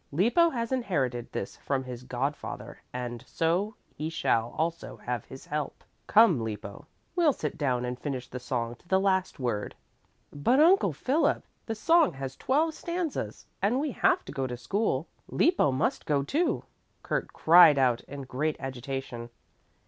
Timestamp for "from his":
1.57-2.01